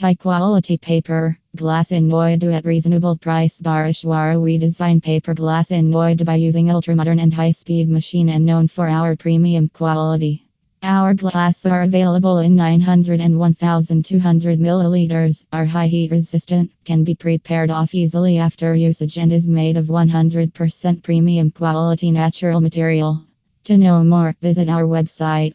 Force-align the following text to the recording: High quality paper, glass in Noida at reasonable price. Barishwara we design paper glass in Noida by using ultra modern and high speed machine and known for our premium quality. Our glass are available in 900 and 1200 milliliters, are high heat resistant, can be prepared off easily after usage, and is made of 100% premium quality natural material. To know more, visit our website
High 0.00 0.14
quality 0.14 0.78
paper, 0.78 1.36
glass 1.56 1.90
in 1.90 2.08
Noida 2.08 2.54
at 2.54 2.64
reasonable 2.64 3.16
price. 3.16 3.60
Barishwara 3.60 4.40
we 4.40 4.56
design 4.56 5.00
paper 5.00 5.34
glass 5.34 5.72
in 5.72 5.90
Noida 5.90 6.24
by 6.24 6.36
using 6.36 6.70
ultra 6.70 6.94
modern 6.94 7.18
and 7.18 7.34
high 7.34 7.50
speed 7.50 7.88
machine 7.88 8.28
and 8.28 8.46
known 8.46 8.68
for 8.68 8.86
our 8.86 9.16
premium 9.16 9.68
quality. 9.68 10.46
Our 10.84 11.14
glass 11.14 11.66
are 11.66 11.82
available 11.82 12.38
in 12.38 12.54
900 12.54 13.20
and 13.20 13.40
1200 13.40 14.60
milliliters, 14.60 15.44
are 15.52 15.64
high 15.64 15.88
heat 15.88 16.12
resistant, 16.12 16.70
can 16.84 17.02
be 17.02 17.16
prepared 17.16 17.72
off 17.72 17.92
easily 17.92 18.38
after 18.38 18.76
usage, 18.76 19.18
and 19.18 19.32
is 19.32 19.48
made 19.48 19.76
of 19.76 19.86
100% 19.86 21.02
premium 21.02 21.50
quality 21.50 22.12
natural 22.12 22.60
material. 22.60 23.24
To 23.64 23.76
know 23.76 24.04
more, 24.04 24.32
visit 24.40 24.68
our 24.68 24.84
website 24.84 25.54